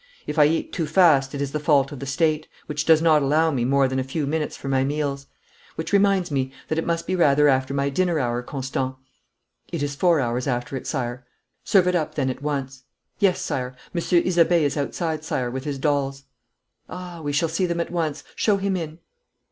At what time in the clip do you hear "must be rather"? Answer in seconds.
6.87-7.47